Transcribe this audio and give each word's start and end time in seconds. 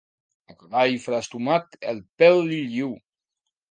A 0.51 0.55
cavall 0.61 0.95
flastomat 1.05 1.79
el 1.95 2.03
pèl 2.25 2.45
li 2.51 2.63
lluu. 2.77 2.95